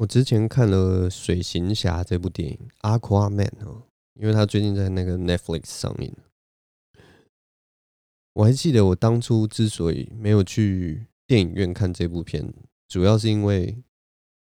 [0.00, 3.82] 我之前看了《水行侠》这部电影《Aquaman》哦，
[4.14, 6.16] 因为他最近在那个 Netflix 上面。
[8.32, 12.50] 我还记得我当初之所以没有去电影院看这部片，
[12.88, 13.76] 主要是因为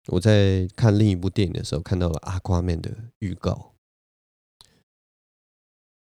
[0.10, 3.74] 我在看另一部电影的时候看到了《Aquaman》的预告。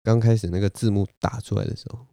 [0.02, 2.06] 刚开始那个字幕打出来的时候，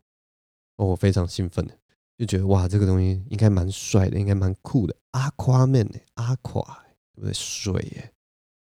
[0.75, 1.79] 我非常兴奋的，
[2.17, 4.93] 就觉得哇，这个东西应该蛮帅的，应该蛮酷的。
[5.13, 6.83] Aquaman 呢？Aqua。
[7.15, 7.33] 对不对？
[7.33, 8.11] 水耶，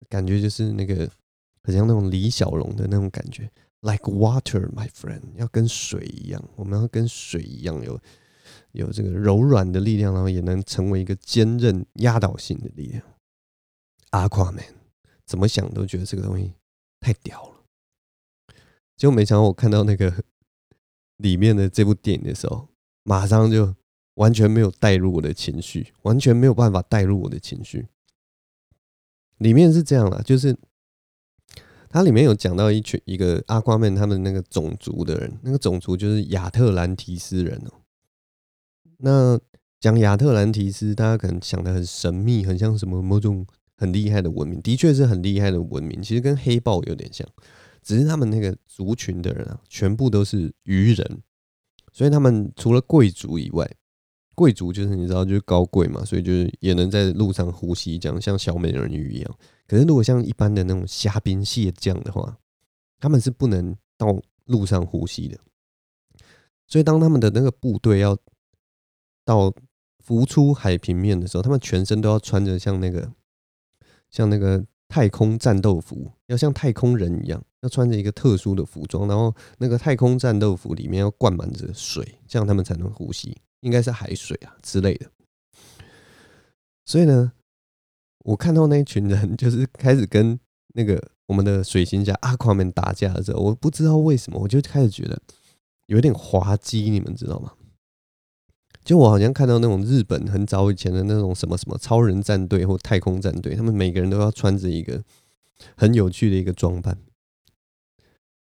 [0.10, 1.10] 感觉就是那个
[1.64, 3.50] 很像那种李小龙的那种感觉
[3.82, 8.00] ，like water, my friend，要跟水一样，我们要跟水一样有
[8.72, 13.04] 有这个柔软的力量，然后也能成为一个坚韧压倒性的力量。
[14.12, 14.76] Aquaman，
[15.26, 16.54] 怎么想都觉得这个东西
[17.00, 17.64] 太屌了。
[18.96, 20.24] 结果没想到我看到那个
[21.18, 22.70] 里面的这部电影的时候，
[23.04, 23.76] 马上就
[24.14, 27.88] 完全没有带入我的情绪，完全没有办法带入我的情绪。
[29.38, 30.56] 里面是这样啦，就是
[31.90, 37.82] 它里面有讲到一群一个阿瓜曼他们那个种族的人，那个种族就是亚特兰提斯人哦。
[38.98, 39.40] 那
[39.80, 43.46] 讲亚特兰提斯，大家可能想的很神秘，很像什么某种
[43.78, 47.28] 很厉害的文明，的确是很厉害的文明，其实跟黑豹有点像，
[47.82, 51.22] 只是他们那个族群的人啊，全部都是鱼人，
[51.92, 53.70] 所以他们除了贵族以外。
[54.36, 59.38] 贵族就是你知道，就是高贵嘛，所以就是也能在路上呼吸，这样像小美人鱼一样。
[59.68, 62.38] 可是如果像一般的那种虾兵蟹将的话，
[63.00, 64.16] 他们是不能到
[64.46, 65.40] 路上呼吸的。
[66.68, 68.18] 所以当他们的那个部队要
[69.24, 69.54] 到
[70.00, 73.12] 浮出海平面的时候，他们全身都要穿着像那个
[74.12, 83.36] 像那个太空战斗服，要像太空人一样，要穿着一个特殊的服装，然后那个太空战斗服里面要灌满着水，这样他们才能呼吸。
[83.66, 85.10] 应该是海水啊之类的，
[86.86, 87.32] 所以呢，
[88.20, 90.40] 我看到那一群人就是开始跟
[90.76, 95.20] 那个我们的水行侠阿夸们打架的时候，我不知道为什么，我就开始觉得
[95.88, 97.54] 有点滑稽，你们知道吗？
[98.84, 105.04] 就我好像看到那种日本很早以前的那种什么什么超人战队或太空战队，他们每个人都要穿着一个
[105.76, 107.00] 很有趣的一个装扮，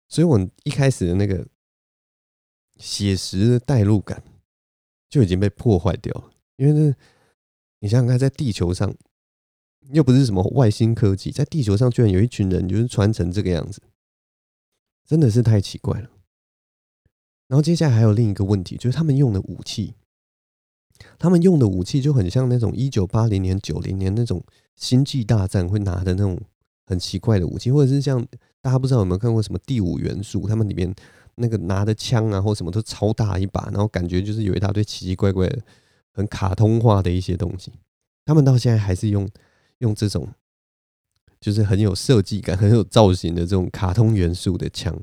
[0.09, 1.47] 所以我一开始的那个
[2.77, 4.25] 写实的代入感。
[5.13, 6.97] 就已经被破坏掉了，因为这，
[7.81, 8.95] 你想想看，在地球上
[9.91, 13.83] 又不是什么外星科技，在地球上居然有一群人就是穿成这个样子，
[15.05, 16.09] 真的是太奇怪了。
[17.47, 19.93] 然后接下来还有另一个问题，就是他们用的武器，
[21.19, 24.43] 他们用的武器就很像那种一九八零年、九零年那种
[24.77, 26.41] 星际大战会拿的那种
[26.87, 28.27] 很奇怪的武器，或者是像
[28.63, 30.95] 大家不知道有没有看过什么第五元素，他们里面。
[31.37, 35.63] 那个拿的枪啊，或什么都超大一把，然后感觉就是有一大堆奇奇怪怪的、
[36.13, 37.73] 很卡通化的一些东西。
[38.25, 39.29] 他们到现在还是用
[39.79, 40.29] 用这种，
[41.41, 45.03] 就是很有设计感、很有造型的这种卡通元素的枪。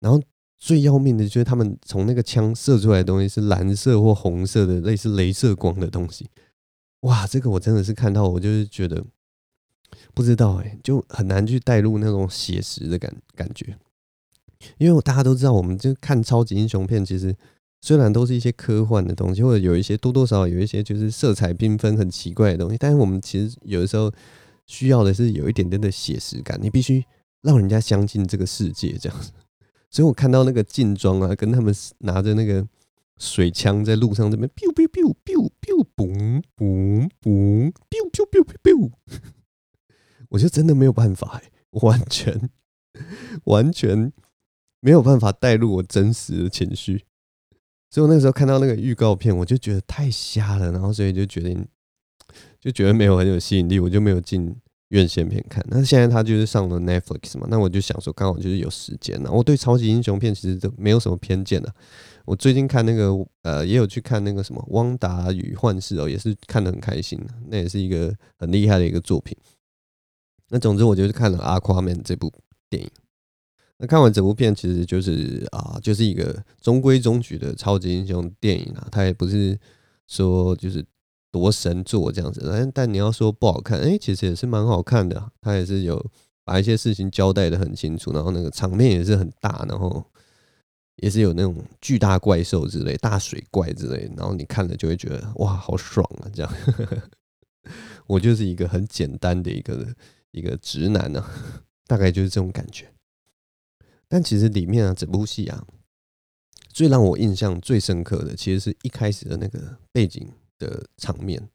[0.00, 0.22] 然后
[0.56, 6.28] 最要命的就是他们从那个枪射出来的东西是蓝色或红色的，类似镭射光的东西。
[7.00, 9.04] 哇，这个我真的是看到，我就是觉得
[10.14, 13.76] 不知道哎，就很难去带入那种写实的感感觉。
[14.78, 17.34] 因为大家都知道，我们就看超级英雄片，其实
[17.80, 24.12] 虽然都是一些科幻的东西，或者有一些多多少少有一些就是色彩缤纷、很奇怪的东西，但是我们其实有的时候
[24.66, 27.04] 需要的是有一点点的写实感，你必须
[27.42, 29.30] 让人家相信这个世界这样子。
[29.90, 32.66] 所以我看到那个劲装啊，跟他们拿着那个
[33.16, 38.90] 水枪在路上这边 biu biu biu biu biu 嘣嘣嘣 biu biu biu biu，
[40.30, 42.50] 我就真的没有办法哎，完全
[43.44, 44.12] 完全。
[44.80, 47.04] 没有办法带入我真实的情绪，
[47.90, 51.66] 所以我那个时候看到那个预告片，我就觉得太瞎了，然后所以就决定
[52.60, 54.54] 就觉得没有很有吸引力，我就没有进
[54.90, 55.64] 院线片看。
[55.68, 59.30] 那现在他就是上了 Netflix 嘛，那我就想说刚好就是有时间了。
[59.30, 61.74] 我对超级英雄片其实都没有什么偏见的。
[62.24, 63.12] 我最近看那个
[63.42, 69.36] 呃，也有去看那个什么《汪达与幻视》哦，也是看得很开心的，那也是一个很厉害的一个作品。
[70.50, 72.32] 那总之，我就是看了《阿夸曼》这部
[72.68, 72.90] 电影。
[73.78, 78.88] 那看完整部片，其实就是啊，就是一个中规中矩的超级英雄电影啊。
[78.90, 79.58] 它也不是
[80.08, 80.84] 说就是
[81.30, 85.30] 多神作这样子，但但你要说不好看，哎，其实也是蛮好看的啊。
[85.40, 86.04] 它也是有
[86.44, 90.04] 把一些事情交代得很清楚，然后那个场面也是很大，然后
[90.96, 96.26] 也是有那种巨大怪兽之类、大水怪之类，然后你看了就会觉得哇，好爽啊！
[96.34, 96.52] 这样，
[98.08, 99.86] 我就是一个很简单的一个
[100.32, 101.24] 一个直男呢，
[101.86, 102.90] 大概就是这种感觉。
[104.08, 105.66] 但其实里面啊，整部戏啊，
[106.68, 111.48] 最让我印象最深刻的，其实是一开始的那个背景的场面。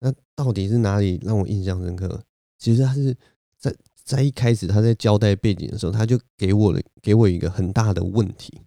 [0.00, 2.24] 那到底是哪里让我印象深刻？
[2.58, 3.16] 其实他是
[3.58, 8.60] 在在一开始他在交代背景的时候，他就给我了给我一个很大的问题，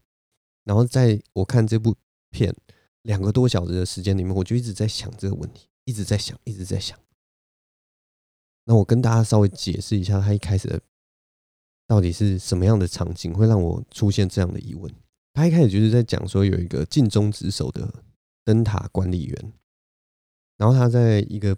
[0.63, 1.95] 然后在我看这部
[2.31, 2.55] 片
[3.03, 6.97] 两个多小时的时间里面，我就一直在想这个问题，一直在想，一直在想。
[8.65, 10.81] 那我跟大家稍微解释一下，他一开始的
[11.87, 14.93] 到底是什么样的场景会让我出现这样的疑问？
[15.33, 18.03] 他一开始就是在讲说有一个尽忠职守的
[18.43, 19.53] 灯塔管理员，
[20.57, 21.57] 然后他在一个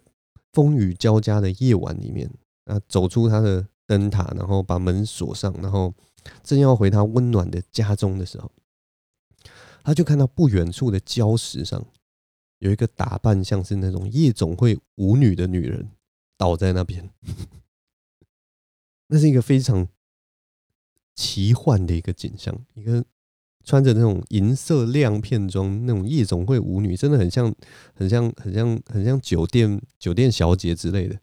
[0.54, 2.32] 风雨交加的夜晚里面，
[2.66, 5.94] 啊，走出他的灯塔，然后把门锁上，然后
[6.44, 8.52] 正要回他温暖的家中的时候，
[9.84, 11.86] 他就看到不远处的礁石上
[12.60, 15.92] 有一个打扮像是那种夜总会舞女的女人。
[16.38, 17.10] 倒在那边，
[19.08, 19.90] 那是一个非常
[21.20, 22.58] 奇幻的一个景象。
[22.76, 23.04] 一个
[23.66, 27.54] 穿着那种银色亮片装，那种夜总会舞女，真的很像，
[27.94, 31.20] 很像，很像，很像酒店酒店小姐之类的。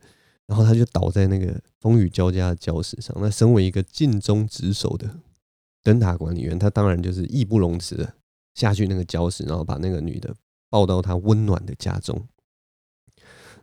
[0.47, 3.17] 然后他就倒在那个风雨交加的礁石上。
[3.21, 5.09] 那身为一个尽忠职守的
[5.83, 8.15] 灯塔管理员，他当然就是义不容辞的
[8.55, 10.35] 下去那个礁石，然后把那个女的
[10.69, 12.29] 抱到他温暖的家中。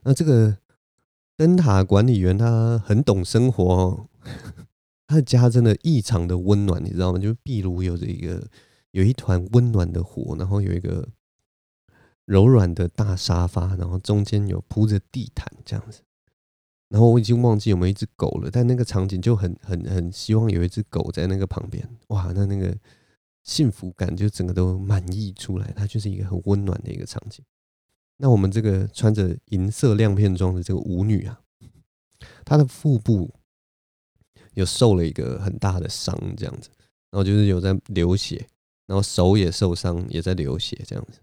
[0.02, 0.58] 那这个。
[1.36, 4.08] 灯塔管理员他很懂生活哦，
[5.14, 7.20] 他的家真的异常的温暖，你知道吗？
[7.20, 8.50] 就是壁炉有着一个
[8.92, 11.08] 有一团温暖的火，然后有一个
[12.26, 16.02] 柔软的大沙发，然后中间有铺着地毯这样子。
[16.90, 21.88] 然后我已经忘记有没有一只狗了，但那个场景就很很很希望有一只狗在那个旁边。
[22.08, 22.76] 哇，那那个
[23.44, 27.46] 幸福感就整个都满溢出来，它就是一个很温暖的一个场景。
[28.18, 31.42] 那我们这个穿着银色亮片装的这个舞女啊，
[32.44, 33.36] 她的腹部
[34.54, 36.70] 有受了一个很大的伤，这样子，
[37.12, 38.48] 然后就是有在流血，
[38.86, 41.20] 然后手也受伤，也在流血，这样子。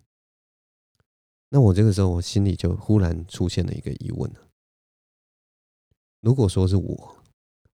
[1.50, 4.40] 那我这个时候，我心里就忽然出现了一个疑问了：
[6.20, 7.16] 如果说是我，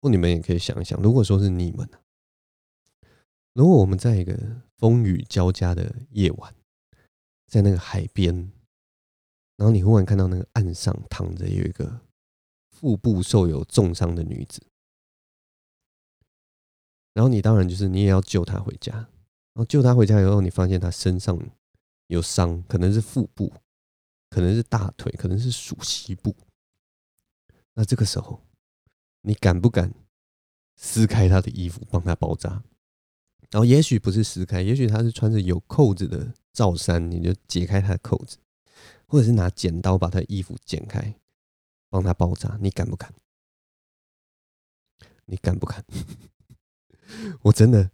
[0.01, 1.89] 或你们也可以想一想，如果说是你们，
[3.53, 6.55] 如果我们在一个风雨交加的夜晚，
[7.47, 8.53] 在那个海边。
[9.59, 12.01] 然后你忽然看到那个岸上躺着有一个
[12.69, 14.63] 腹部受有重伤的女子，
[17.17, 18.93] 然后你当然就是你也要救他回家。
[18.93, 19.09] 然
[19.55, 21.39] 后救他回家以后，你发现他身上
[22.09, 23.51] 有伤，可能是腹部，
[24.29, 26.37] 可能是大腿，可能是属膝部。
[27.73, 28.43] 那这个时候，
[29.23, 29.95] 你敢不敢
[30.77, 32.63] 撕开他的衣服帮他包扎？
[33.51, 38.37] 然后也许不是撕开，也许他是穿着有扣子的罩衫，你就解开他的扣子。
[39.07, 41.19] 或者是拿剪刀把他衣服剪开，
[41.89, 43.15] 帮他包扎，你敢不敢？
[45.25, 45.83] 你敢不敢？
[47.43, 47.91] 我真的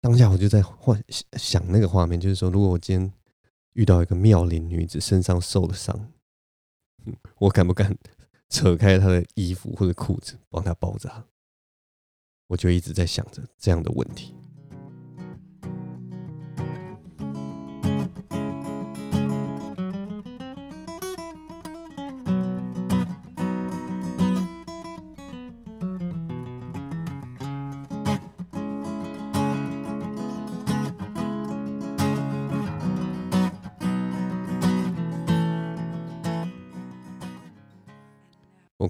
[0.00, 1.02] 当下我就在幻
[1.36, 3.12] 想那个画面，就是说，如果我今天
[3.72, 6.12] 遇到一个妙龄女子身上受了伤，
[7.38, 7.96] 我敢不敢
[8.48, 11.24] 扯开她的衣服或者裤子帮她包扎？
[12.48, 14.34] 我就一直在想着这样的问题。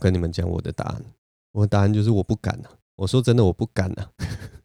[0.02, 1.04] 跟你们讲我的答案，
[1.52, 2.70] 我的答案就是我不敢啊！
[2.96, 4.10] 我说真的，我不敢啊！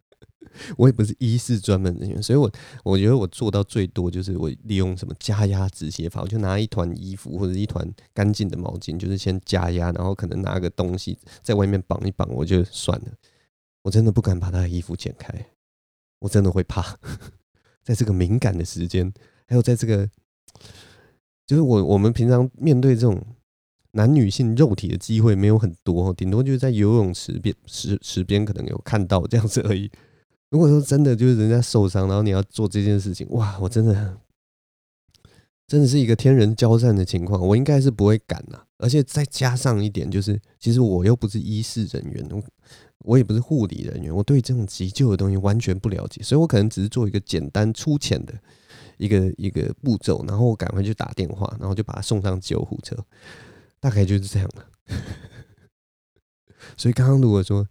[0.75, 2.51] 我也不是医事专门人员，所以我
[2.83, 13.07] 我觉得我做到最多就是我利用什么加压止血法，我就拿一团衣服或者一团干净的毛巾，就是先加压，然后可能拿个东西在外面绑一绑，我就算了。
[13.83, 15.31] 我真的不敢把他的衣服剪开，
[16.19, 16.97] 我真的会怕。
[17.85, 19.13] 在这个敏感的时间，
[19.47, 20.09] 还有在这个，
[21.45, 23.23] 就是我我们平常面对这种。
[23.97, 29.89] 男女性肉体的机会没有很多，顶多就是在游泳池边池池边可能有看到这样子而已。
[30.51, 34.17] 如果说真的就是人家受伤，然后你要做这件事情，哇，我真的
[35.65, 38.61] 真的是一个天人交战的情况，我应该是不会敢呐。
[38.77, 42.43] 而且再加上一点，就是其实我又不是医事人员，我
[42.99, 48.33] 我也不是护理人员，我对这种急救的东西完全不了解，所以我可能只是做一个简单粗浅的
[48.97, 52.95] 一个一个步骤，然后我赶快去打电话，然后就把他送上救护车。
[53.79, 54.69] 大概就是这样了，
[56.75, 57.67] 所以刚刚如果说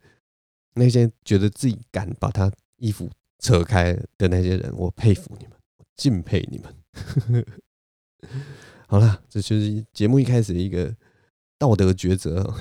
[0.74, 7.44] 那些觉得自己敢把他衣服扯开的那些人，我佩服你们，我敬佩你们。
[8.88, 10.94] 好了，这就是节目一开始的一个
[11.58, 12.54] 道德抉择。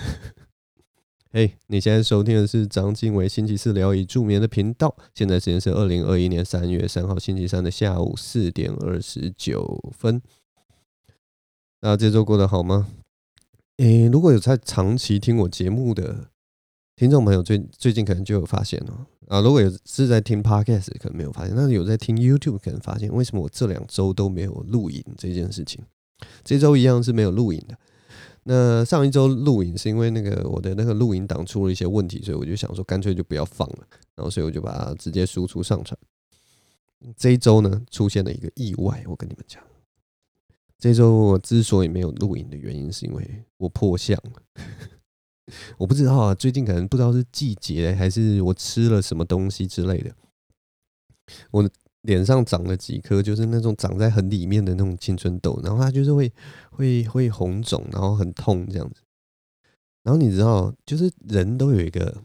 [1.31, 10.21] 嘿，你现在收听的是张经纬星期四聊以助眠的频道，现在时间是二零二一年三月三号星期三的下午四点二十九分。
[11.81, 12.87] 那这周过得好吗？
[13.77, 16.29] 诶，如果有在长期听我节目的
[16.95, 19.41] 听众朋友，最最近可能就有发现了啊。
[19.41, 25.83] 如果有是在听 Podcast，可能没有发现；那有在听 YouTube，可能发现为什么我这两周都没有录影这件事情。
[26.43, 27.77] 这周一样是没有录影的。
[28.43, 33.79] 那上一周录影是因为那个我的那个录音档出了一些问题，所以我就想说干脆就不要放了，
[34.15, 35.99] 然后所以我就把它直接输出上传。
[37.17, 39.61] 这一周呢，出现了一个意外，我跟你们讲。
[40.77, 44.19] 这周我之所以没有录影的原因，是因为我破相。
[45.77, 50.13] 我不知道啊，最近可能不知道是季节还是我吃了什么东西之类的，
[51.51, 51.69] 我
[52.01, 56.31] 脸上长了几颗，就是那种长在很里面的那种青春痘，然后它就是会
[56.71, 59.01] 会会红肿，然后很痛这样子。
[60.03, 62.23] 然后你知道，就是人都有一个。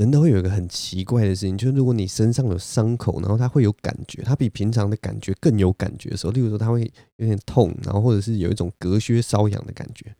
[0.00, 10.16] 人都会有一个很奇怪的事情，就是如果你身上有伤口，然后它会有感觉，它比平常的感觉更有感觉的时候，例如说它会有点痛，然后或者是有一种隔靴搔痒的感觉，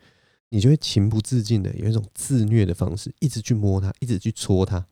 [0.51, 4.85] 你就会情不自禁的有一种自虐的方式，一直去摸它，一直去戳它，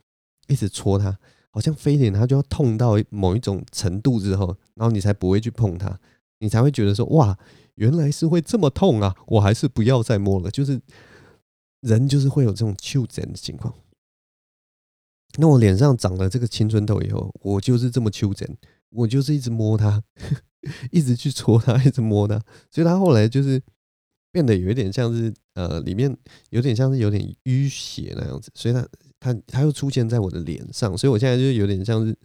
[0.47, 1.18] 一直戳它，
[1.50, 6.00] 好像非得它就要痛到某一种程度之后，然后你才不会去碰它，
[6.38, 7.37] 你才会觉得说哇，
[7.75, 10.50] 原来是会这么痛啊，我还是不要再摸了。
[10.50, 10.80] 就是
[11.83, 13.75] 人就是会有这种丘疹的情况。
[15.40, 18.57] 那我脸上长了这个青春痘以后，我就是这么丘疹，
[18.90, 20.02] 我就是一直摸它，
[20.90, 22.40] 一直去戳它，一直摸它，
[22.73, 23.62] 所以它后来就是
[24.33, 26.14] 变得有一点像是呃，里面
[26.50, 28.88] 有点像是有点淤血那样子，所以它
[29.21, 32.16] 它它又出现在我的脸上，所以我现在就有点像是，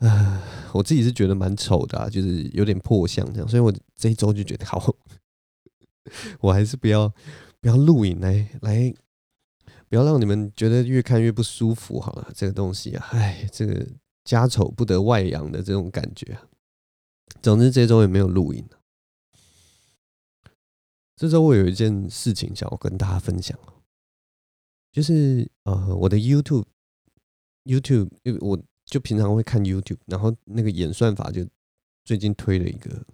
[0.00, 4.94] 呃，我自己是觉得蛮丑的啊，就是有点破相这样，所以我这一周就觉得好，
[6.40, 7.10] 我还是不要
[7.62, 8.94] 不要录影来来。
[9.94, 13.86] 不要让你们觉得越看越不舒服，好了，这个东西啊，哎，这个
[14.24, 16.48] 家丑不得外扬的这种感觉啊。
[17.40, 18.66] 总之，这周也没有录音。
[21.14, 23.56] 这周我有一件事情想要跟大家分享，
[24.90, 31.46] 就是呃，我的 YouTube，YouTube，因为我就平常会看 YouTube，然后那个演算法就
[32.04, 33.06] 最近推了一个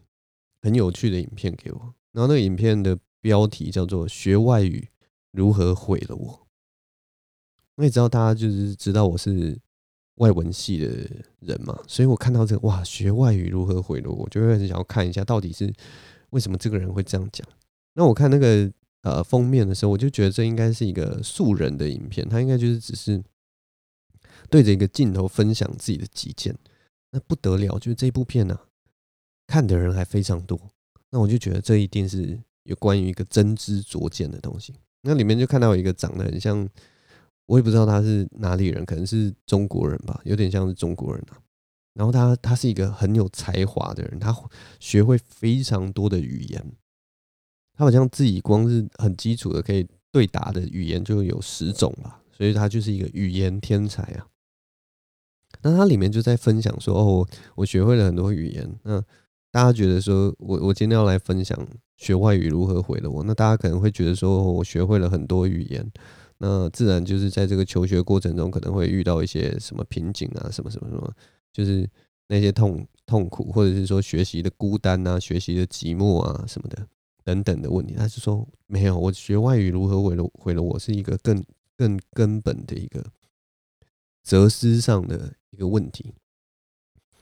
[0.63, 4.89] 很有趣的影片给我，然后那个影片的标题叫做“学外语
[5.31, 6.41] 如何毁了我”。
[7.81, 9.59] 我也知道大家就是知道我是
[10.17, 10.87] 外文系的
[11.39, 15.73] 人嘛，所以我看到这个哇，学外语如何毁了我，就会很想要看一下到底是
[16.29, 17.47] 为什么这个人会这样讲。
[17.95, 18.71] 那我看那个
[19.01, 23.25] 呃封面的时候，我就觉得这应该是一个素人的影片，他应该就是只是
[24.51, 26.55] 对着一个镜头分享自己的己见。
[27.13, 28.61] 那不得了，就是这部片呢、
[29.47, 30.61] 看的人还非常多。
[31.09, 34.75] 那我就觉得这一定是有关于一个真知灼见的东西。
[35.01, 36.69] 那里面就看到一个长得很像。
[37.51, 41.35] 我也不知道他是哪里人，可能是中国人吧，有点像是中国人啊。
[41.95, 44.33] 然后他他是一个很有才华的人，他
[44.79, 46.65] 学会非常多的语言，
[47.77, 54.29] 他好像自己光是很基础的可以对答的语言就有十种吧，所以他就是一个语言天才啊。
[55.63, 57.27] 那他里面就在分享说：“哦，
[57.57, 59.03] 我学会了很多语言。”那
[59.51, 61.59] 大家觉得说我我今天要来分享
[61.97, 63.25] 学外语如何毁了我？
[63.25, 65.91] 那大家可能会觉得说我学会了很多语言。
[66.43, 71.15] 那自然就是在这个求学过程中，可能会遇到一些什么瓶颈啊，什么什么什么，
[71.53, 71.87] 就是
[72.29, 76.89] 那些痛痛苦，或者是说学习的孤单啊，学习的寂寞啊，什么的
[77.25, 77.93] 等等的问题。
[77.93, 81.45] 他是说没有，我学外语如何毁了毁了我，是一个更
[81.77, 83.05] 更根本的一个
[84.25, 86.15] 哲思上的一个问题。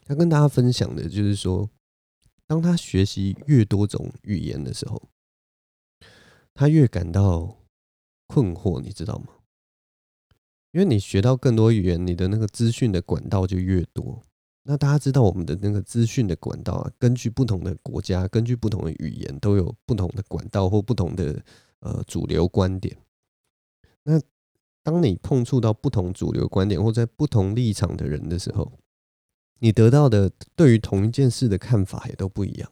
[0.06, 1.68] 他跟大家分享的就是说，
[2.46, 5.02] 当他学习越多种语言的时候，
[6.54, 7.57] 他越感到。
[8.28, 9.28] 困惑，你知道吗？
[10.70, 14.22] 因为你学到更多语言，你的那个资讯的管道就越多。
[14.64, 21.42] 那大家知道，我们的那个资讯的管道啊，根据不同的国家，根据不同的语言，都有不同的管道或不同的
[21.80, 22.94] 呃主流观点。
[24.02, 24.20] 那
[24.82, 28.78] 当你碰触到不同主流观点或在不同立场的人的时候，
[29.60, 32.70] 你得到的对于同一件事的看法也都不一样。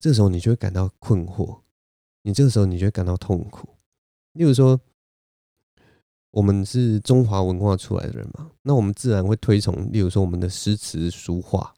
[0.00, 1.60] 这时候你就会感到困惑，
[2.22, 3.68] 你这个时候你就会感到痛苦。
[4.32, 4.80] 例如说，
[6.30, 11.74] 我们是中华文化出来的人嘛，那我们自然会推崇，例如说我们的诗词书画，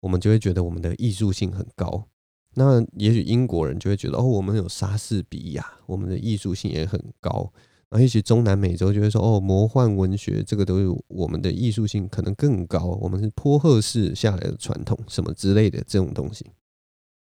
[0.00, 2.08] 我们就会觉得我们的艺术性很高。
[2.54, 7.52] 那也许英国人就会觉得，哦，我们有莎士比亚，我们的艺术性也很高。
[7.90, 16.46] 然后也许中南美洲就会说，哦，魔幻文学这个都有我们的艺术性可能更高，我们是波赫式下来的传统什么之类的这种东西。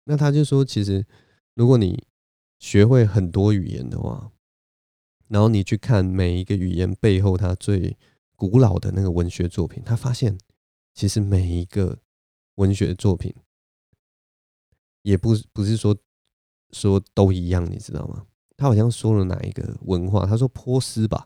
[0.05, 1.05] 那他就说，其实
[1.55, 2.03] 如果你
[2.59, 4.31] 学会很多语言的话，
[5.29, 7.97] 然后你去看每一个语言背后它最
[8.35, 10.37] 古老的那个文学作品，他发现
[10.93, 11.99] 其实每一个
[12.55, 13.33] 文学作品
[15.03, 15.97] 也不不是说
[16.71, 18.25] 说都一样，你知道吗？
[18.57, 21.25] 他好像说了哪一个文化，他说波斯吧，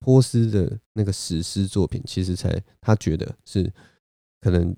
[0.00, 3.72] 波斯的那个史诗作品，其实才他觉得是
[4.40, 4.76] 可能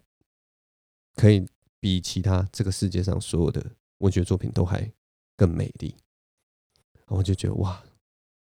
[1.14, 1.46] 可以
[1.80, 3.64] 比其他这个世界上所有的
[3.98, 4.92] 文学作品都还
[5.36, 5.94] 更美丽。
[7.06, 7.82] 我就觉得哇，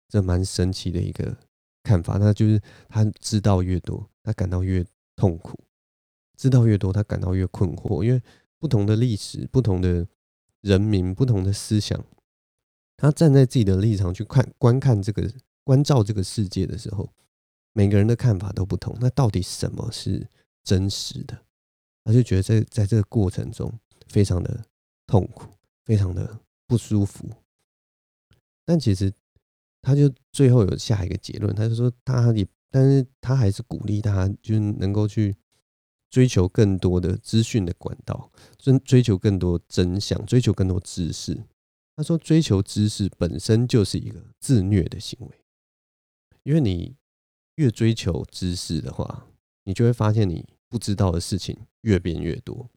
[0.10, 1.38] 这蛮神奇的一个
[1.84, 2.18] 看法。
[2.18, 4.86] 那就是他知道越多，他感到越
[5.16, 5.54] 痛苦；
[6.36, 8.04] 知道越多，他感到越困惑。
[8.04, 8.22] 因为
[8.58, 10.06] 不同的历史、不同的
[10.60, 12.04] 人民、不同的思想，
[12.98, 15.32] 他站在自己的立场去看、观看这个、
[15.64, 17.08] 关照这个世界的时候，
[17.72, 18.98] 每个人的看法都不同。
[19.00, 20.28] 那到底什么是
[20.64, 21.38] 真实的？
[22.04, 23.72] 他就觉得在在这个过程中
[24.08, 24.66] 非常的
[25.06, 25.52] 痛苦，
[25.86, 27.30] 非常的不舒服。
[28.66, 29.14] 但其实，
[29.82, 35.36] 他就最后有下一个结论，他就说他也，但是他还是鼓励他，就是能够去
[36.10, 41.46] 追求更多的资讯的管道，追追求更多真相，追求更多知识。
[41.96, 45.44] 他说，追求知识本身就是一个自虐的行为，
[46.44, 46.96] 因为你
[47.56, 49.28] 越追求知识的话，
[49.66, 52.70] 你就会发现你不知道的事情越变越多。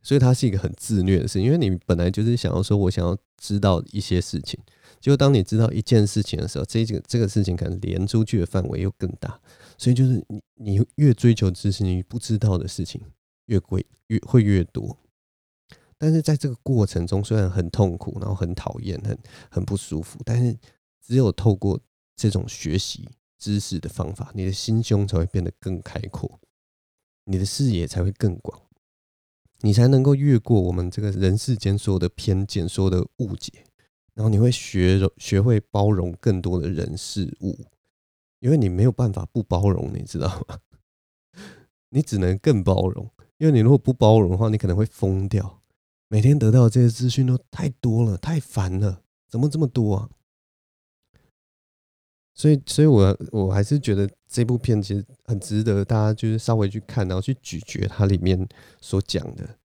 [0.00, 4.60] 所以它是一个很自虐的事，因为你本来就是想要说，我想要知道一些事情，
[5.06, 9.40] 就当你知道一件事情的时候，这个这个事情可能连出去的范围又更大，
[9.78, 13.00] 所以就是你你越追求知识，你不知道的事情
[13.44, 14.98] 越贵越会越多。
[15.96, 19.16] 但是在这个过程中，虽然很痛苦，然后很讨厌，很
[19.48, 20.58] 很不舒服，但是
[21.00, 21.78] 只有透过
[22.16, 23.08] 这种学习
[23.38, 26.40] 知识的方法，你的心胸才会变得更开阔，
[27.26, 28.60] 你的视野才会更广。
[29.60, 33.52] 你才能够越过我们这个人世间所有的偏见、所有的误解，
[34.16, 37.54] 然后你会学学会包容更多的人事物，
[38.40, 40.58] 因为你没有办法不包容，你知道吗？
[41.90, 45.62] 你只能更包容，因为你如果不包容的话，你可能会疯掉。
[46.08, 50.08] 每天得到的这些资讯都太多了，太烦了，怎么这么多啊？
[52.32, 58.48] 所以，所以我我还是觉得这部片其实很值得大家就是稍微去看，然后去咀嚼它里面
[58.80, 59.58] 所讲的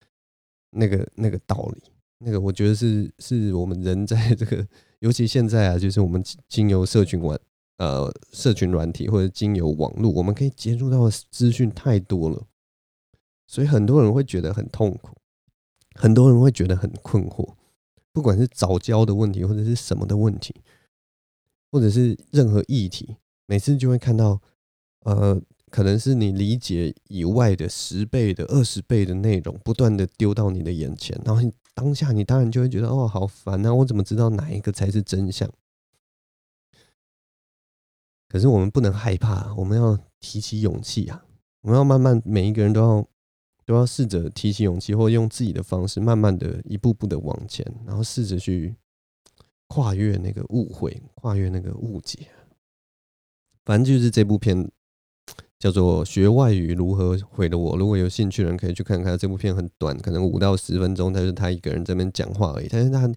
[0.71, 1.83] 那个那个道理。
[2.19, 4.65] 那个我觉得是是我们人在这个，
[4.99, 7.37] 尤其现在啊，就是我们经由社群网
[7.77, 12.45] 呃社群软体或者经由网络，我们可以接触到的资讯太多了，
[13.47, 15.15] 所以很多人会觉得很痛苦，
[15.95, 17.55] 很多人会觉得很困惑，
[18.13, 20.55] 不管是早教的问题或者是什么的问题。
[21.71, 24.41] 或者是任何议题，每次就会看到，
[25.05, 33.73] 呃，可能是你理解以外的十倍的、二十倍的内容，不断的丢到你的眼前，然后你当下你当然就会觉得，哦，好烦啊！
[33.73, 35.49] 我怎么知道哪一个才是真相？
[38.27, 41.23] 可是我们不能害怕，我们要提起勇气啊！
[41.61, 43.07] 我们要慢慢，每一个人都要
[43.65, 48.75] 都要试着提起勇气，或用自己的方式，慢慢的一步步的往前，然后试着去。
[49.71, 52.27] 跨越那个误会，跨越那个误解，
[53.63, 54.67] 反正就是这部片
[55.59, 57.75] 叫做《学外语如何毁了我》。
[57.77, 62.67] 如果有兴趣的人可以去看看，这部片很短，可能五到十分钟，但是他一个人在那边讲话而已。
[62.69, 63.07] 但是他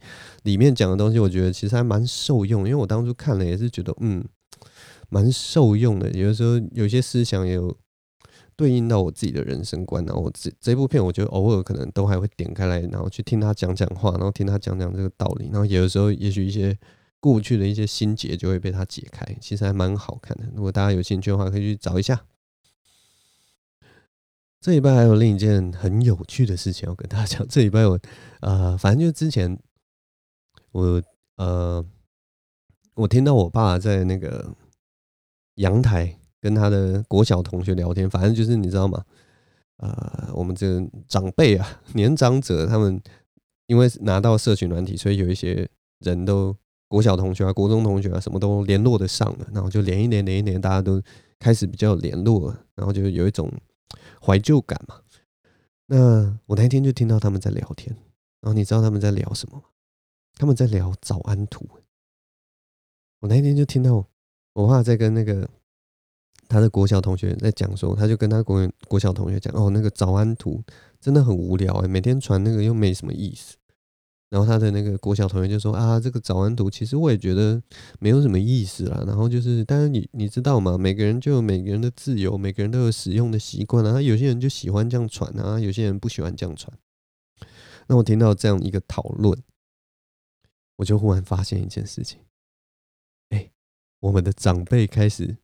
[0.43, 4.25] 里面讲的东西，我觉得其实还蛮受用，因为我当初看了也是觉得，嗯，
[5.09, 6.11] 蛮受用的。
[6.11, 7.77] 有的时候有些思想也有。
[8.55, 16.79] 对应到我自己的人生观，然后我这这部片，我觉得偶尔可能都还会点开来，然后去听他讲讲话，然后听他讲讲这个道理，然后有的时候也许一些
[17.19, 20.45] 过去的一些心结就会被他解开，其实还蛮好看的。
[20.55, 22.21] 如果大家有兴趣的话，可以去找一下。
[24.63, 27.47] 这礼拜还有另一件很有趣的事情要跟大家讲。
[27.49, 27.99] 这礼拜我
[28.41, 29.59] 呃，反正就是之前
[30.71, 31.03] 我
[31.37, 31.85] 呃，
[32.95, 34.55] 我听到我爸在那个
[35.57, 36.17] 阳台。
[36.43, 39.05] 跟他的国小同学聊天，反正就是你知道吗？
[39.77, 43.01] 呃，我们这长辈啊，年长者他们
[43.69, 45.69] 因为拿到社群软体，所以有一些
[46.01, 46.53] 人都
[46.89, 51.01] 国小同学啊、国中同学啊，什么都联络得上了，然后就连一连连一连，大家都
[51.39, 53.49] 开始比较联络，然后就有一种
[54.25, 55.01] 怀旧感嘛。
[55.87, 57.95] 那我那天就听到他们在聊天，
[58.41, 59.65] 然后你知道他们在聊什么吗？
[60.37, 61.67] 他们在聊早安图。
[63.21, 64.07] 我那天就听到
[64.55, 65.49] 我爸在跟那个。
[66.49, 70.63] 他的国小同学在讲说，他就跟他国国小同学讲哦，那个早安图
[71.01, 73.57] 真的很无聊哎，每天传那个又没什么意思。
[74.33, 77.63] 然后他的那个国小同学就说啊，这个早安图其实我也觉得
[78.01, 79.05] 没有什么意思啦。
[79.07, 80.79] 然后就是，但是你你知道吗？
[80.79, 84.01] 每个人就有每个人的自由，每个人都有使用的习惯啊。
[84.01, 86.73] 有些人就喜欢这样传啊，有些人不喜欢这样传。
[87.89, 89.39] 那我听到这样一个讨论，
[90.77, 92.19] 我就忽然发现一件事情，
[93.29, 93.53] 哎，
[94.01, 95.37] 我们的长辈开始。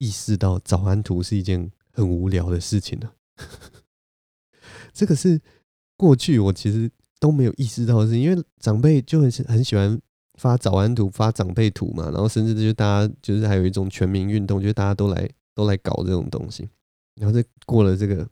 [0.00, 3.16] 意识到早安图是一件很无聊的事情了，
[4.94, 5.42] 这个是
[5.96, 6.88] 过去我其实
[7.20, 10.00] 都没有意识到的是，因为长辈就很很喜欢
[10.34, 16.68] 发早安图、发长辈图嘛，然后甚至就大家就是还有一种全民运动，就是大家都来都来搞这种东西。
[17.16, 18.28] 然后这过了这个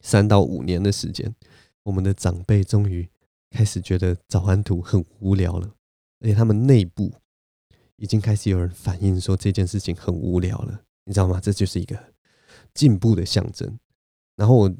[0.00, 1.32] 三到五年的时间，
[1.84, 3.08] 我们的长辈终于
[3.50, 5.74] 开始觉得早安图很无聊了，
[6.20, 7.12] 而且他们内部
[7.96, 11.40] 已经开始有人反映说这件事情很无聊了，你知道吗？
[11.40, 11.96] 这就是一个
[12.74, 13.78] 进步的象征。
[14.36, 14.74] 然后我。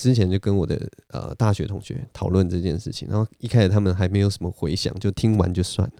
[0.00, 5.94] 之前就跟我的呃大学同学讨论这件事情，然后一开始他们还没有什么回响，就听完就算了。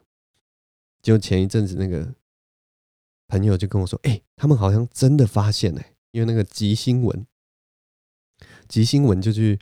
[1.03, 2.15] 就前一阵子那个
[3.29, 7.27] 朋友就跟我说：“哎、他们好像真的发现哎、因为那个吉新闻，
[8.69, 9.59] 吉新闻就去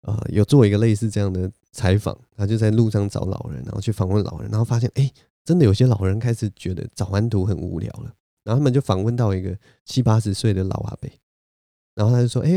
[0.00, 5.12] 呃有做一个类似这样的采访，他就在路上找老人，然后去访问老人，然后发现哎、
[5.44, 8.14] 真的有些老人开始觉得早安图很无聊了。
[8.42, 11.10] 然后他们就访问到一个七八十岁的老阿伯，
[11.94, 12.52] 然后他就说：哎、”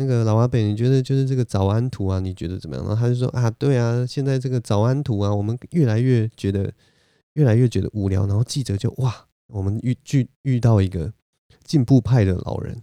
[0.00, 2.20] 那个老阿伯，你觉得就是这个早安图啊？
[2.20, 2.86] 你觉得怎么样？
[2.86, 6.72] 然后他就说啊，对啊，现在这个早安图啊，我们越来越觉得
[7.32, 8.24] 越来越觉得无聊。
[8.24, 11.12] 然后记者就哇，我们遇遇遇到一个
[11.64, 12.80] 进步派的老人，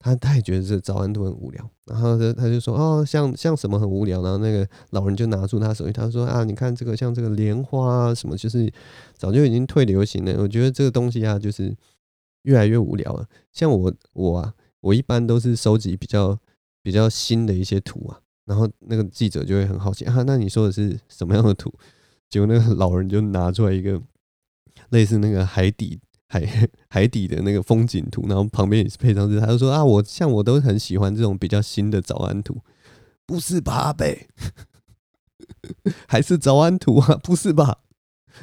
[0.00, 1.70] 他他也觉得这早安图很无聊。
[1.86, 4.20] 然后他他就说哦，像像什么很无聊？
[4.20, 8.68] 然后那个老人就拿出他手机，他说啊，你看这个像这个莲花啊什么，就是
[9.16, 10.42] 早就已经退流行了。
[10.42, 11.72] 我觉得这个东西啊，就是
[12.42, 13.28] 越来越无聊了。
[13.52, 14.52] 像我我啊。
[14.82, 16.38] 我一般都是收集比较
[16.82, 21.72] 比较新的一些图啊，然后那个记者就会很好奇啊，那你说的是什么样的图？
[22.28, 24.00] 结果那个老人就拿出来一个
[24.90, 32.58] 类似那个海底海海底的那个风景图，然后旁边也是配上字，他就说啊，我像我都很喜欢这种比较新的早安图，
[33.26, 34.28] 不是吧，阿贝？
[36.08, 37.16] 还是早安图啊？
[37.22, 37.82] 不是吧，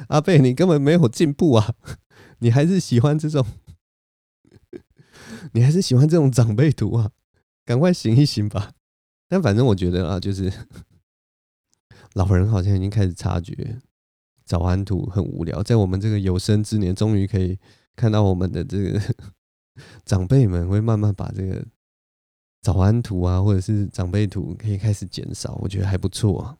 [0.08, 0.38] 阿贝？
[0.38, 1.74] 你根本没有进步啊，
[2.38, 3.44] 你还是喜欢这种。
[5.52, 7.10] 你还是喜欢这种长辈图啊？
[7.64, 8.72] 赶快醒一醒吧！
[9.28, 10.52] 但反正我觉得啊，就是
[12.14, 13.78] 老人好像已经开始察觉
[14.44, 17.56] 早安图很无聊，在我们这个有生之年，终于可以
[17.94, 19.00] 看到我们的这个
[20.04, 21.64] 长辈们会慢慢把这个
[22.60, 26.56] 早安图啊，或者是长辈图可以开始减少，我觉得还不错啊。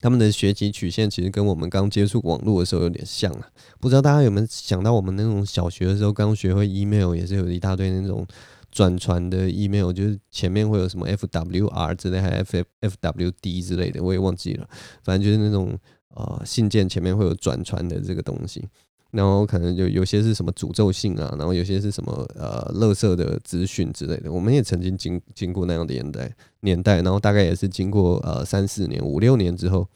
[0.00, 3.46] 他们的学习曲线其实跟我们刚接触网络的时候有点像啊，
[3.78, 8.26] 不知道大家有没有想到，我们那种小学的时候刚学会 email，也是有一大堆那种
[8.70, 14.68] 转传的 email，就是前面会有什么 FWR 之类，还 F FWD 之类的，我也忘记了。
[15.02, 15.78] 反正就是那种
[16.14, 18.66] 呃信件前面会有转传的这个东西，
[19.10, 24.32] 然后可能就有些是什么诅咒信啊，然后有些是什么呃垃圾的资讯之类的。
[24.32, 29.88] 我们也曾经经经过那样的年代年代，然后大概也是经过呃三四年五六年之后。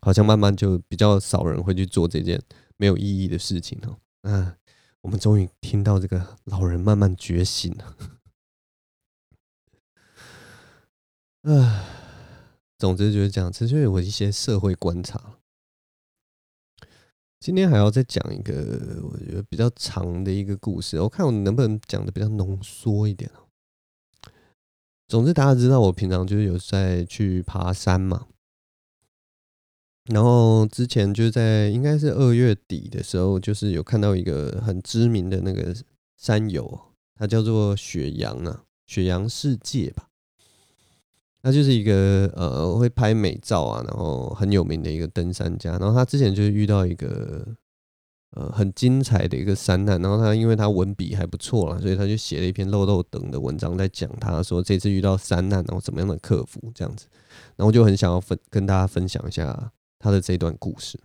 [0.00, 2.40] 好像慢慢就比较少人会去做这件
[2.76, 3.98] 没有意义的事情哦。
[4.30, 4.54] 啊，
[5.00, 7.96] 我们终于听到这个老人慢慢觉醒了。
[11.52, 11.84] 啊，
[12.78, 15.20] 总之就是这样，这就有一些社会观察。
[17.40, 23.46] 今天还要再讲一个我觉得比较长的一个故事，我看我能不能讲的比较浓缩一点哦。
[25.06, 28.26] 总之，大家知道我平常就是有在去爬山嘛。
[30.06, 35.74] 然后之前就在应该是二月底的时候，就是有看到一个很知名的那个
[36.16, 36.80] 山友，
[37.14, 40.07] 他叫做雪阳啊，雪阳世界吧。
[41.48, 45.78] 他就是一个呃会拍美照啊，然后很有名的一个登山家。
[45.78, 47.42] 然后他之前就是遇到一个
[48.32, 57.06] 呃很精彩的一个山难，然后他因为他文笔还不错啦，所以他就写了一篇漏斗等的文章，在讲他说这次遇到山难，然后怎么样的克服这样子。
[57.56, 59.72] 然后我就很想要分跟大家分享一下。
[60.00, 60.96] 他的这段故事，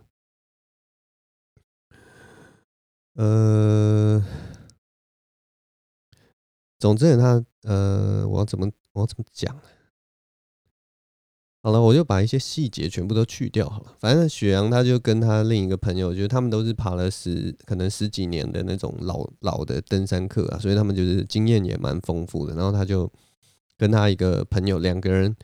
[3.15, 4.23] 呃，
[6.77, 9.62] 总之他呃，我要怎么我要怎么讲呢？
[11.63, 13.95] 好了，我就把一些细节全部都去掉好了。
[13.99, 22.54] 反正雪阳他就跟他另一个朋友，就是他们都是爬了十可能十几年的那种老老的登山客啊，所以他们就是经验也蛮丰富的。
[22.54, 23.12] 然后他就
[23.78, 25.36] 跟他一个朋友两个人。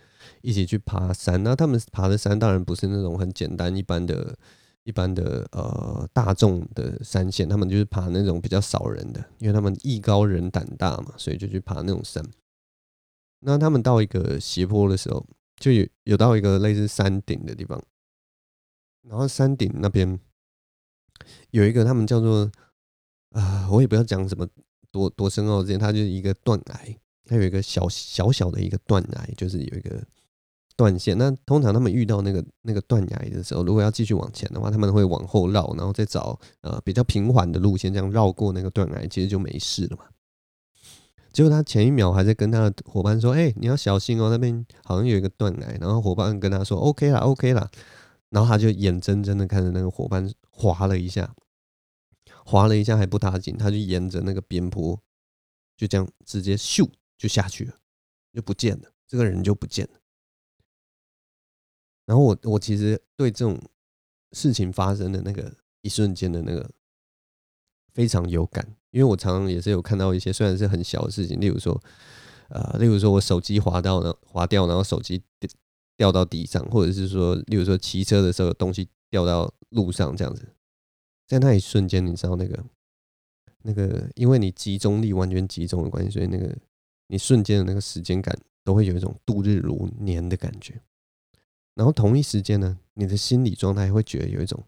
[0.42, 4.38] 一起去爬山，那他们爬的山当然不是那种很简单、一般的、
[4.84, 12.24] 一般的呃大众的山线，他们就是爬那种比较少人的，因为他们艺高人胆大嘛，所以就去爬那种山。
[13.40, 15.26] 那他们到一个斜坡的时候，
[15.60, 17.82] 就有有到一个类似山顶的地方，
[19.04, 20.20] 然后山顶那边
[21.52, 22.52] 有一个他们叫做
[23.32, 24.48] 啊、我也不要讲什么
[24.92, 30.04] 多多深奥之间，它就是一个断崖，它有一个小小小的一个断崖，就是有一个。
[30.76, 40.06] 断线，那通常他们遇到那个那个断崖的时候，如果要继续往前的话，他们会往后绕，然后再找呃比较平缓的路线，这样绕过那个断崖，其实就没事了嘛。
[41.40, 47.72] 结果他前一秒还在跟他的伙伴说：“哎、你要小心哦，那边好像有一个断崖。”然后伙伴跟他说：“OK 啦，OK 啦。”
[48.28, 51.34] 然后他就眼睁睁的看着那个伙伴滑了一下，
[52.44, 55.02] 滑了一下还不打紧，他就沿着那个边坡
[55.78, 56.86] 就这样直接咻
[57.18, 57.74] 就下去了，
[58.34, 60.02] 就不见了，这个人就不见了。
[62.06, 63.58] 然后我我其实对这种
[64.34, 66.70] 事情发生的那个一瞬间的那个
[67.94, 71.80] 非常有感，因为我常常也是有看到一些虽然是很小的事情，例如说，
[72.50, 75.22] 呃，例如说我手机滑到了滑掉，然后手机
[75.96, 80.50] 掉到地上，或者是说，例如说骑车的时候有东西掉到路上这样子，
[81.28, 82.64] 在那一瞬间，你知道那个
[83.64, 86.56] 那个，因为你集中力完全集中的关系，所以那个
[87.08, 90.82] 你瞬间的那个时间感都会有一种度日如年的感觉。
[91.76, 94.64] 然后同一时间呢，你的心理状态会觉得有一种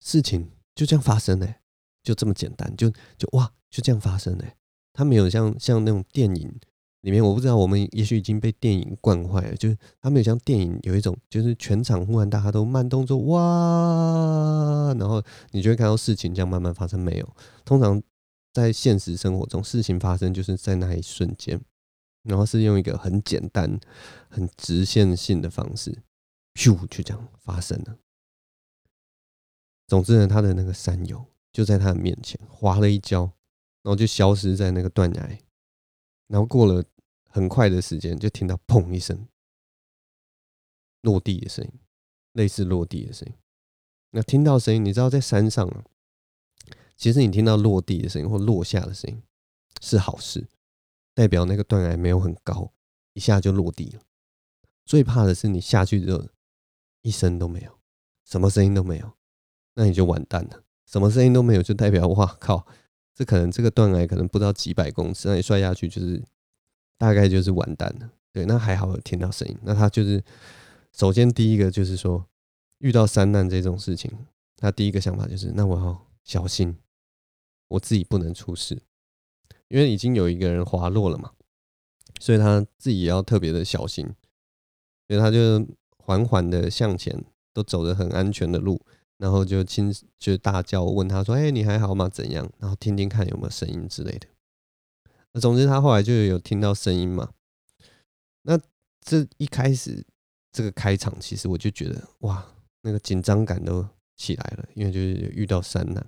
[0.00, 1.54] 事情就这样发生呢，
[2.02, 4.44] 就这么简单，就就哇，就这样发生呢。
[4.92, 6.60] 它没有像像那种电影
[7.02, 17.00] 里面，我不知道我们也许已经被电影惯坏了，就是它没有像电影有一种，就是全场忽然大家都慢动作哇，然后你就会看到事情这样慢慢发生。
[17.00, 18.02] 没有，通常
[18.52, 21.60] 在现实生活中，事情发生就是在那一瞬间。
[22.24, 23.80] 然后是用一个很简单、
[24.28, 26.04] 很直线性的方式，
[26.54, 27.96] 咻，就这样发生了。
[29.88, 33.22] 总之呢，他的那个山友就在他的面前滑了一跤，
[33.82, 35.38] 然后就消失在那个断崖。
[36.28, 36.82] 然后过了
[37.28, 39.28] 很快的时间，就听到砰一声
[41.02, 41.72] 落地的声音，
[42.32, 43.34] 类似落地的声音。
[44.10, 45.84] 那听到声音，你知道在山上，
[46.96, 49.22] 其实你听到落地的声音或落下的声音
[49.80, 50.48] 是好事。
[51.14, 52.72] 代表那个断崖没有很高，
[53.12, 54.00] 一下就落地了。
[54.86, 56.26] 最怕的是你下去之后
[57.02, 57.78] 一声都没有，
[58.24, 59.12] 什么声音都没有，
[59.74, 60.64] 那你就完蛋了。
[60.92, 62.66] 什么声音都没有，就代表哇靠，
[63.16, 66.22] 这可能这个断崖可能不知道几百公尺，那你摔下去就是
[66.98, 68.10] 大概就是完蛋了。
[68.30, 69.56] 对，那还好有听到声音。
[69.62, 70.22] 那他就是
[70.92, 72.26] 首先第一个就是说，
[72.80, 74.10] 遇到山难这种事情，
[74.56, 76.76] 他第一个想法就是那我要小心，
[77.68, 78.82] 我自己不能出事。
[79.68, 81.32] 因为已经有一个人滑落了嘛，
[82.20, 84.04] 所以他自己也要特别的小心，
[85.08, 87.24] 所以他就缓缓的向前，
[87.54, 88.84] 都走得很安全的路，
[89.22, 92.08] 然后就亲就大叫问他说：“哎，你还好吗？
[92.08, 95.40] 怎样？”然后听听看有没有声音之类的。
[95.40, 97.32] 总之他后来就有听到声音嘛。
[98.42, 98.58] 那
[99.00, 100.04] 这一开始
[100.50, 102.44] 这个开场，其实我就觉得哇，
[102.80, 106.04] 那个紧张感都起来了，因为就是遇到山难。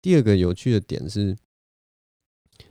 [0.00, 1.36] 第二个有趣的点是。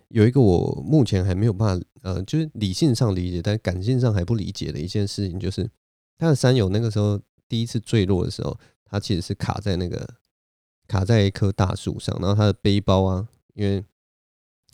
[0.10, 5.70] 有一个我目前还没有办法，呃，就是理性上理解，但感性上还不理解的一件事情，就是
[6.18, 7.20] 他的山友那个时候
[7.50, 8.58] 第一次坠落的时候，
[8.90, 10.16] 他其实是卡在那个
[10.88, 13.84] 卡在一棵大树上，然后他的背包啊，因为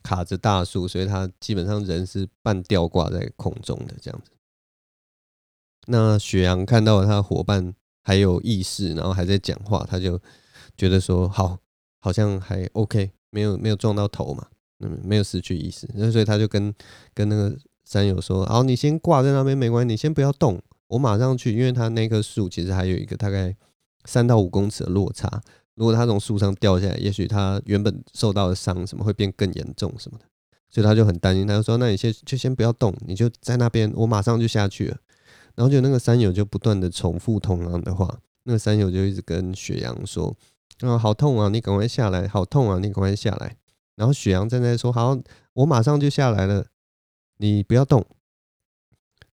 [0.02, 4.32] 卡着大树，所以他基本上人是半吊挂在空中的这样子。
[5.88, 7.74] 那雪阳看到了他的伙伴
[8.04, 10.20] 还有意识，然后还在讲话，他就
[10.78, 11.58] 觉得说好，
[12.00, 14.48] 好像还 OK，没有没有撞到头嘛。
[14.80, 16.74] 嗯，没有失去意识，那所以他就跟
[17.14, 23.56] 跟那个山友说：“好，你先挂在那边没关系，你先不要动，我马上去。”因为他那棵树其实还有一个大概
[24.06, 25.42] 三到五公尺的落差，
[25.76, 30.26] 如果他从树上掉下来，也许他原本受到的伤什么会变更严重什么的，
[30.70, 34.98] 所以他就很担心，他就说：“那你先就先不要动，你就在那边，我马上就下去了。”
[35.56, 40.36] 然后就那个山友就不断的重复同样的话，那个山友就一直跟雪阳说
[40.82, 43.58] ：“啊，好痛啊，你赶快下来，好痛啊，你赶快下来。”
[43.96, 45.16] 然后雪阳站在说：“好，
[45.54, 46.66] 我马上就下来了，
[47.38, 48.04] 你不要动。”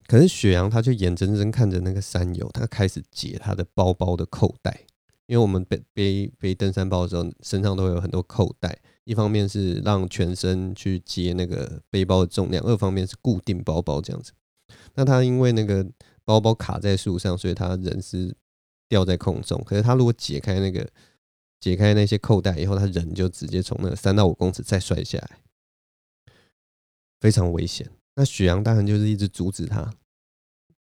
[0.10, 4.88] 可是雪阳他就眼睁睁看着那个山友，他开始解他的包包的扣带，
[5.28, 14.32] 因为我们背背背登山包的时候，身上都会有很多扣带，一方面是让全身去接那个背包的重量，二方面是固定包包这样子。
[14.96, 15.88] 那他因为那个
[16.26, 18.36] 包包卡在树上，所以他人是
[18.88, 19.64] 掉在空中。
[19.64, 20.90] 可是他如果解开那个。
[21.62, 25.40] 解开那些扣带以后，他人就直接从那个三到五公尺再摔下来，
[27.20, 27.86] 非常危险。
[28.16, 29.94] 那雪阳当然就是一直阻止他，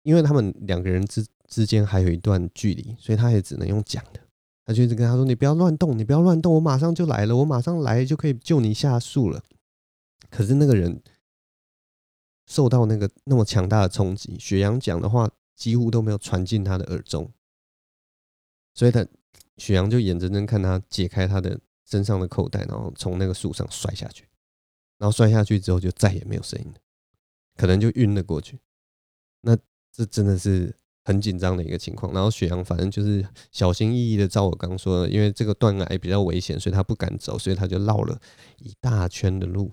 [0.03, 4.21] 因为他们两个人之之间还有一段距离，所以他也只能用讲的。
[4.65, 9.43] 他就一直跟他说：“你不要乱动，你不要乱动，我马上就来了，我马上来就可以救你下树了。”
[10.31, 11.03] 可是那个人
[12.47, 17.31] 受到那个那么强大的冲击，雪阳讲的话几乎都没有传进他的耳中，
[18.75, 19.07] 所以他。
[19.57, 24.29] 雪阳就眼睁睁看他解开他的身上的扣带，然后从那个树上摔下去，
[24.99, 26.81] 然后摔下去之后就再也没有声音了，
[27.57, 28.59] 可能就晕了过去。
[29.43, 29.57] 那
[29.93, 32.13] 这真的是很紧张的一个情况。
[32.13, 38.21] 然后雪阳反正就是小心翼翼的，照我刚说的，因为这个断崖比较危险，所以他不敢走，所以他就绕了
[38.59, 39.71] 一大圈的路，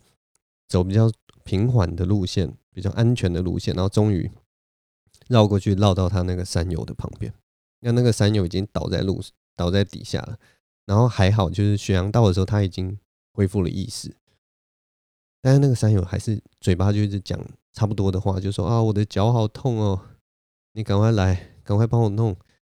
[0.67, 1.11] 走比较
[1.43, 4.29] 平缓的路线，比较安全的路线，然后终于
[5.27, 7.33] 绕过去，绕到他那个山友的旁边。
[7.79, 9.21] 那那个山友已经倒在路
[9.55, 10.37] 倒在底下了，
[10.85, 12.99] 然后还好，就是雪阳到的时候他已经
[13.33, 14.15] 恢复了意识，
[15.41, 17.39] 但是那个山友还是嘴巴就一直讲
[17.73, 19.99] 差不多的话，就说啊，我的脚好痛哦，
[20.73, 22.35] 你赶快来，赶快帮我弄，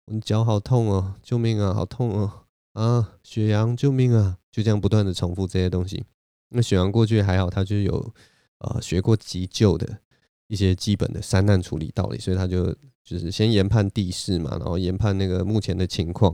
[0.07, 2.44] 我脚好痛哦，救命啊，好痛哦，
[2.75, 6.05] 啊，雪阳救命啊，就这样不断的重复这些东西。
[6.51, 8.14] 那雪阳过去还好，他就有
[8.59, 9.98] 呃学过急救的
[10.46, 12.66] 一些基本的山难处理道理，所以他就
[13.03, 16.33] 就是先研判地势嘛，然后研判那个目前的情况，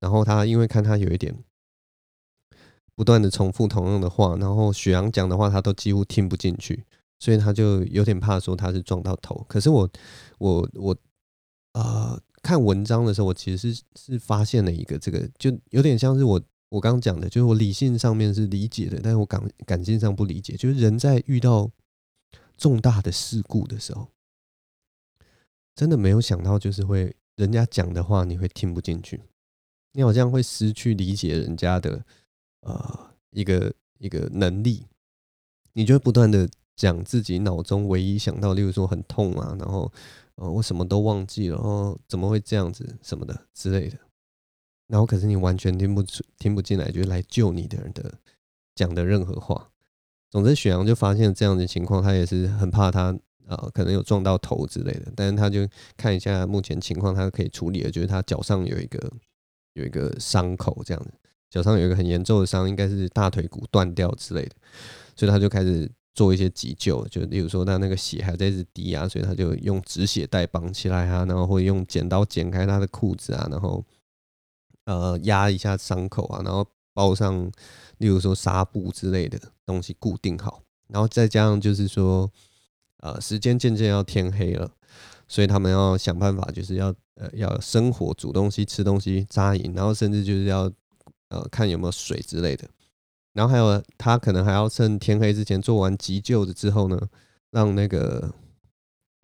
[0.00, 1.34] 然后他因为看他有一点
[3.00, 6.84] 不断的重复同样的话，然后许阳讲的话他都几乎听不进去，
[7.18, 9.42] 所以他就有点怕说他是撞到头。
[9.48, 9.88] 可是我
[10.36, 10.94] 我我
[11.72, 16.38] 呃看文章的时候，我其实是是发现了一个这个，就有点像是我。
[16.68, 20.54] 我刚刚讲的，就是我理性上面是理解的，但是我感感性上不理解。
[20.56, 21.68] 就是人在遇到
[22.56, 24.08] 重大的事故的时候，
[25.74, 29.20] 真的没有想到，就是会人家讲的话你会听不进去，
[29.94, 32.04] 你好像会失去理解人家的
[32.60, 34.86] 呃一个一个能力，
[35.72, 39.92] 你就会不断的讲自己脑中唯一想到，例如说很痛啊，然后
[40.36, 43.98] 呃我什么都忘记了，哦怎么会这样子什么的之类的。
[44.88, 48.12] 然后可是你完全听不出、听不进来，就是来救你的人的
[48.74, 49.70] 讲的任何话。
[50.30, 55.12] 总之，雪阳就发现这样的情况，他也是很怕他呃可能有撞到头之类的。
[55.14, 59.12] 但是他就看一下目前情况，他可以处理的，就是他脚上有一个
[59.74, 61.12] 有一个伤口，这样子，
[61.50, 64.52] 脚上有一个很严重的伤，应该是大腿骨断掉之类的。
[65.14, 73.84] 所以他就开始做一些急救，就例如说他那个血还在一直滴啊，所以他就用止血带绑起来啊，然后会用剪刀剪开他的裤子啊，然后。
[74.86, 77.48] 呃，压一下伤口啊，然后包上，
[77.98, 82.28] 例如说纱布之类的东西固定好，然后再加上就是说，
[82.96, 84.68] 呃，时间渐渐要天黑了，
[85.28, 90.68] 所以他们要想办法，就是要呃要生火、煮东西、吃东西、扎营，然后甚至就是要
[91.30, 92.68] 呃看有没有水之类的，
[93.32, 97.08] 然后还有他可能还要趁天黑之前做完急救的之后呢，
[97.50, 98.32] 让那个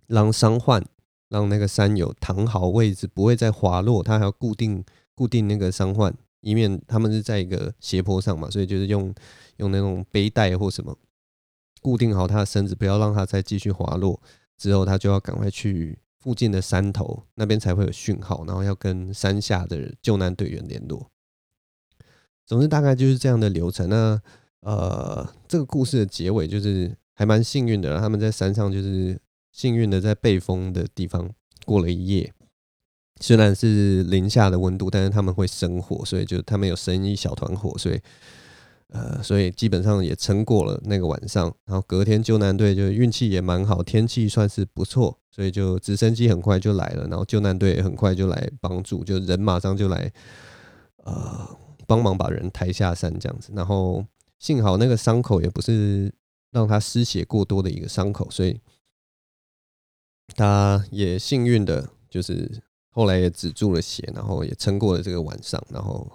[0.09, 0.85] 让伤患
[1.29, 4.85] 让那个山友躺好位置，不会再滑落，他还要固定。
[5.19, 9.15] 固定那个伤患，以免他们是在一个斜坡上嘛，所以就是用
[9.57, 10.95] 用那种背带或什么
[11.81, 14.21] 固定好他的身子，不要让他再继续滑落。
[14.59, 21.11] 之后他就要赶快去附近的山头，那边才会有讯号，然后要跟山下的救难队员联络。
[22.47, 23.89] 总之大概就是这样的流程。
[23.89, 24.21] 那
[24.61, 29.21] 呃，这个故事的结尾就是还蛮幸运的，他们在山上就是
[29.53, 31.31] 幸运的在背风的地方
[31.65, 32.33] 过了一夜。
[33.21, 37.99] 虽然是零下的温度，但是他们会生火，所以就他们有生一小团火，所以
[38.89, 41.55] 呃，所以基本上也撑过了那个晚上。
[41.65, 50.13] 然后隔天救难队就运气也蛮好，天气算是不错，所以就直升机很快就来了，然后救难队也很快就来帮助，就人马上就来
[51.05, 51.49] 呃
[51.87, 53.53] 帮忙把人抬下山这样子。
[53.55, 54.05] 然后
[54.39, 56.13] 幸好那个伤口也不是
[56.51, 58.61] 让他失血过多的一个伤口，所以
[60.35, 62.63] 他也幸运的就是。
[62.97, 66.11] 后来也止住了血，然后也撑过了这个晚上，然后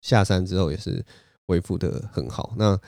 [0.00, 1.04] 下山之后也是
[1.46, 2.54] 恢复得很好。
[2.56, 2.80] 那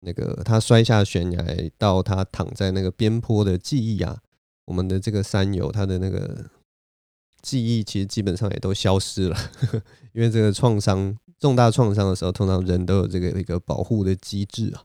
[0.00, 4.20] 那个他摔下悬崖到他躺在那个边坡的记忆啊，
[4.66, 6.50] 我们的这个山友他的那个
[7.40, 9.36] 记忆其实基本上也都消失了，
[10.12, 14.82] 因为这个创伤重大创伤的时候，通常人都有这个一个保护的机制啊。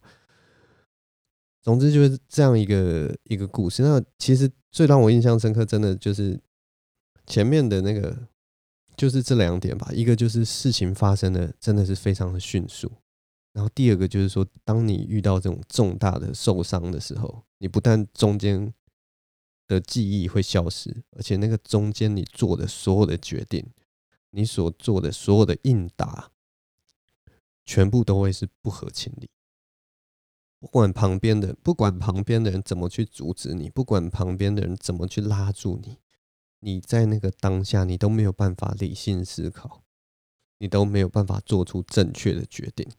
[1.62, 3.82] 总之就是这样一个一个故事。
[3.82, 6.38] 那其实最让我印象深刻，真的就是。
[7.28, 8.18] 前面的那个
[8.98, 12.92] 就是这两点吧，一个就是事情发生的真的是非常的迅速，
[13.54, 18.74] 然后第二个就是说，当你遇到这种重大的受伤的时候，你不但中间
[19.68, 23.64] 的记忆会消失，而且那个中间你做的所有的决定，
[24.32, 26.32] 你所做的所有的应答，
[27.70, 29.30] 全部都会是不合情理。
[30.60, 36.00] 不管旁边的，不管旁边的人怎么去阻止你，不管旁边的人怎么去拉住你。
[36.62, 39.84] 你在那个当下，你都没有办法理性思考，
[40.58, 42.90] 你都没有办法做出正确的决定。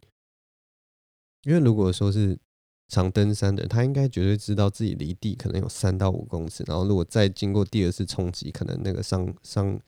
[1.43, 2.39] 因为如果说是
[2.87, 9.81] 常登山的人，他应该绝对知道自己离地可能有三到五公尺，然后如果再经过第二次冲击，可能那个伤伤，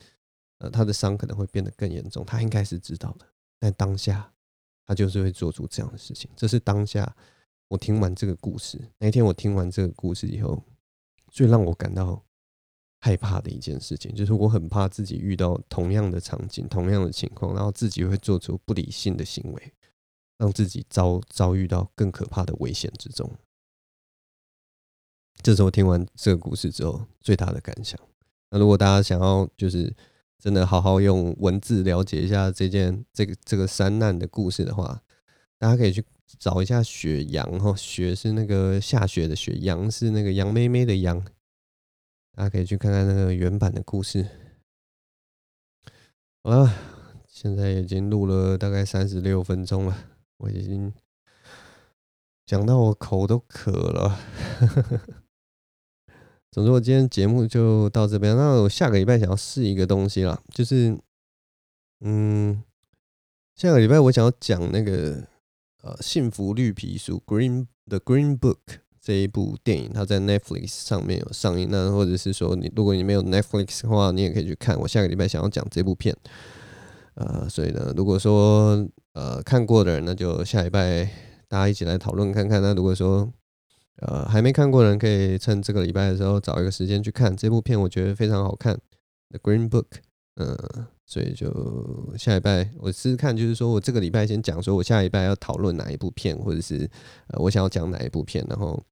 [0.59, 3.29] 呃，他的伤可能会变得更严重，他应该是知道的。
[3.61, 4.35] 但当下，
[4.87, 6.31] 他就是会做出这样的事情。
[6.37, 7.15] 这是当下
[7.69, 10.63] 我听完这个故事，那一天我听完这个故事以后，
[11.31, 12.23] 最让我感到。
[13.05, 19.73] 害怕的一件事情，就是我很怕自己遇到同样的场景、同样的情况，然后自己会做出不理性的行为，
[20.39, 23.29] 让自己遭遭遇到更可怕的危险之中。
[25.43, 27.99] 这是我听完这个故事之后最大的感想。
[28.51, 29.93] 那如果大家想要就是
[30.43, 35.01] 真的好好用文字了解一下这件这个这个山难的故事的话，
[35.57, 36.05] 大家可以去
[36.37, 41.25] 找一下雪羊哈，雪是那个下雪的雪，羊是那个羊妹妹的羊，
[42.35, 44.27] 大家可以去看看那个原版的故事。
[46.43, 46.75] 好了，
[47.29, 49.97] 现在已经录了大概三十六分钟了，
[50.39, 50.93] 我已经
[52.45, 54.19] 讲到我口都渴了。
[56.53, 58.37] 总之，我今天节目就到这边。
[58.37, 60.95] 那我下个礼拜想要试一个东西啦，就是，
[62.03, 62.63] 嗯，
[63.57, 65.27] 下个礼拜我想要讲那个
[65.83, 68.59] 呃《幸福绿皮书》（Green the Green Book）
[69.01, 71.69] 这一部电影，它在 Netflix 上面有上映。
[71.71, 74.79] 那或者是说，你如果你没有 Netflix 的话，你也可以去看。
[74.79, 76.15] 我下个礼拜想要讲这部片，
[77.15, 81.05] 呃，所以呢，如果说呃看过的人，那就下礼拜
[81.49, 82.61] 大家一起来讨论看看。
[82.61, 83.33] 那如果说，
[83.99, 88.75] 呃，还没看过的人可以趁这个礼拜的时候找一个时间去看这部片，我觉得非常好看，
[89.31, 89.85] 《The Green Book》。
[90.37, 90.57] 嗯，
[91.05, 96.89] 所以就下礼拜我试试看，就是说我这个礼拜先讲，说我下礼拜要讨论哪一部片，或者是
[97.27, 98.83] 呃我想要讲哪一部片，然后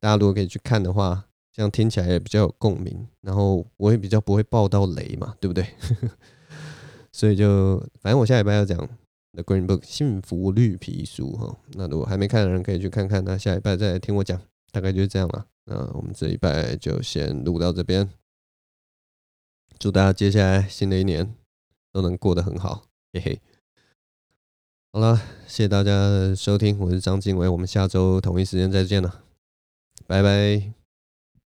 [0.00, 1.22] 大家如果可以去看的话，
[1.52, 5.66] 这样听起来也比较有共鸣，然后我也比较不会爆到雷嘛，对不对？
[7.12, 8.88] 所以就反正我下礼拜要讲。
[9.32, 14.40] The Green Book 幸福绿皮书哈，那如果还没看的人可以去看看，那下一拜再来听我讲，
[14.72, 15.46] 大概就是这样了。
[15.66, 18.10] 那我们这一拜就先录到这边，
[19.78, 21.34] 祝大家接下来新的一年
[21.92, 23.40] 都能过得很好，嘿嘿。
[24.92, 25.16] 好了，
[25.46, 29.22] 谢谢大家的收听，我是张经纬，我们下周同一时间再见了，
[30.08, 30.79] 拜拜。